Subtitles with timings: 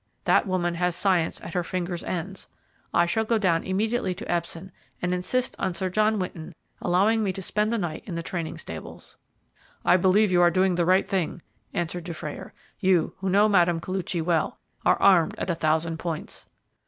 [0.23, 2.49] That woman has science at her fingers' ends.
[2.91, 7.31] I shall go down immediately to Epsom and insist on Sir John Winton allowing me
[7.33, 9.17] to spend the night in the training stables."
[9.85, 12.51] "I believe you are doing the right thing," answered Dufrayer.
[12.79, 13.77] "You, who know Mme.
[13.79, 16.49] Koluchy well, are armed at a thousand points."